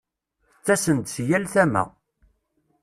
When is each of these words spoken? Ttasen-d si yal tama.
Ttasen-d 0.57 1.07
si 1.13 1.23
yal 1.29 1.45
tama. 1.53 1.83